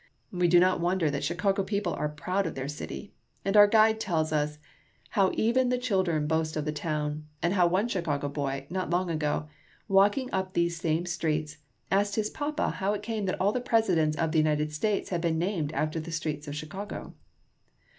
We 0.31 0.47
do 0.47 0.59
not 0.59 0.79
wonder 0.81 1.11
that 1.11 1.23
Chicago 1.23 1.61
people 1.63 1.93
are 1.93 2.09
proud 2.09 2.47
of 2.47 2.55
their 2.55 2.67
city; 2.67 3.13
and 3.45 3.55
our 3.55 3.67
guide 3.67 3.99
tells 3.99 4.33
us 4.33 4.57
how 5.09 5.29
even 5.35 5.69
the 5.69 5.77
children 5.77 6.25
boast 6.25 6.57
of 6.57 6.65
the 6.65 6.71
town, 6.71 7.27
and 7.43 7.53
how 7.53 7.67
one 7.67 7.87
Chicago 7.87 8.27
boy, 8.27 8.65
not 8.71 8.89
long 8.89 9.11
ago, 9.11 9.47
walking 9.87 10.27
upon 10.33 10.53
these 10.53 10.77
same 10.81 11.05
streets, 11.05 11.59
asked 11.91 12.15
his 12.15 12.31
papa 12.31 12.71
how 12.71 12.93
it 12.93 13.03
came 13.03 13.27
that 13.27 13.39
all 13.39 13.51
the 13.51 13.61
Presidents 13.61 14.17
of 14.17 14.31
the 14.31 14.39
United 14.39 14.73
States 14.73 15.11
had 15.11 15.21
been 15.21 15.37
named 15.37 15.71
after 15.73 15.99
the 15.99 16.11
streets 16.11 16.47
of 16.47 16.55
Chicago. 16.55 17.13